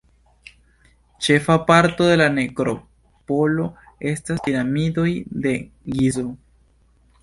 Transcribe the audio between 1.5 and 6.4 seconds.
parto de la nekropolo estas Piramidoj de Gizo.